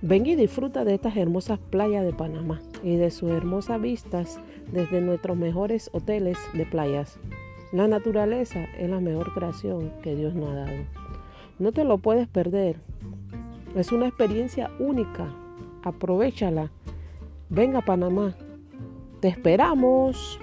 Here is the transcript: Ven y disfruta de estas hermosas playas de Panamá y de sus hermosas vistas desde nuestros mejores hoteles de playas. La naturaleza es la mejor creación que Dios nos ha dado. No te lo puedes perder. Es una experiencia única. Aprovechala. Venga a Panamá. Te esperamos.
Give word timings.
Ven 0.00 0.26
y 0.26 0.36
disfruta 0.36 0.84
de 0.84 0.94
estas 0.94 1.16
hermosas 1.16 1.58
playas 1.58 2.04
de 2.04 2.12
Panamá 2.12 2.60
y 2.84 2.94
de 2.94 3.10
sus 3.10 3.30
hermosas 3.30 3.80
vistas 3.80 4.38
desde 4.70 5.00
nuestros 5.00 5.36
mejores 5.36 5.90
hoteles 5.92 6.38
de 6.54 6.64
playas. 6.66 7.18
La 7.72 7.88
naturaleza 7.88 8.64
es 8.78 8.88
la 8.88 9.00
mejor 9.00 9.34
creación 9.34 9.92
que 10.02 10.14
Dios 10.14 10.34
nos 10.34 10.50
ha 10.50 10.54
dado. 10.54 10.84
No 11.58 11.72
te 11.72 11.82
lo 11.82 11.98
puedes 11.98 12.28
perder. 12.28 12.76
Es 13.74 13.90
una 13.90 14.06
experiencia 14.06 14.70
única. 14.78 15.34
Aprovechala. 15.82 16.70
Venga 17.48 17.80
a 17.80 17.84
Panamá. 17.84 18.36
Te 19.20 19.26
esperamos. 19.26 20.38